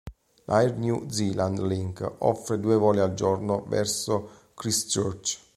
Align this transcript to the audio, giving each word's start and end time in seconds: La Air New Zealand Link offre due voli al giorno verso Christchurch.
La 0.45 0.61
Air 0.63 0.77
New 0.79 1.07
Zealand 1.11 1.59
Link 1.59 2.15
offre 2.21 2.59
due 2.59 2.75
voli 2.75 2.97
al 3.01 3.13
giorno 3.13 3.63
verso 3.67 4.49
Christchurch. 4.55 5.49